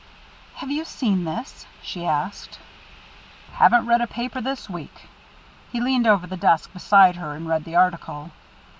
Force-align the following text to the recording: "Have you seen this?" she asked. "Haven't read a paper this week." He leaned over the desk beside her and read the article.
"Have 0.55 0.71
you 0.71 0.83
seen 0.83 1.25
this?" 1.25 1.67
she 1.83 2.07
asked. 2.07 2.57
"Haven't 3.53 3.85
read 3.85 4.01
a 4.01 4.07
paper 4.07 4.41
this 4.41 4.67
week." 4.67 5.07
He 5.71 5.79
leaned 5.79 6.07
over 6.07 6.25
the 6.25 6.35
desk 6.37 6.73
beside 6.73 7.17
her 7.17 7.33
and 7.35 7.47
read 7.47 7.65
the 7.65 7.75
article. 7.75 8.31